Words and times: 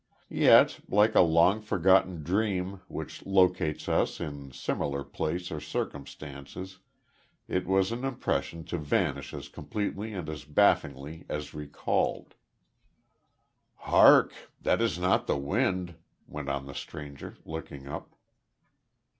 Yet, 0.31 0.79
like 0.87 1.13
a 1.13 1.21
long 1.21 1.61
forgotten 1.61 2.23
dream 2.23 2.81
which 2.87 3.23
locates 3.23 3.87
us 3.87 4.19
in 4.19 4.51
similar 4.51 5.03
place 5.03 5.51
or 5.51 5.59
circumstances, 5.59 6.79
it 7.47 7.67
was 7.67 7.91
an 7.91 8.03
impression 8.03 8.63
to 8.63 8.79
vanish 8.79 9.31
as 9.31 9.47
completely 9.47 10.11
and 10.15 10.27
as 10.27 10.43
bafflingly 10.43 11.27
as 11.29 11.53
recalled. 11.53 12.33
"Hark! 13.75 14.33
That 14.59 14.81
is 14.81 14.97
not 14.97 15.27
the 15.27 15.37
wind," 15.37 15.93
went 16.25 16.49
on 16.49 16.65
the 16.65 16.73
stranger, 16.73 17.37
looking 17.45 17.87
up. 17.87 18.15